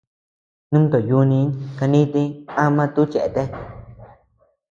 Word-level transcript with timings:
Nomtoʼö 0.71 1.05
yuni 1.09 1.39
kanditi 1.81 2.23
ama 2.65 2.83
tùù 2.93 3.05
cheatea. 3.11 3.47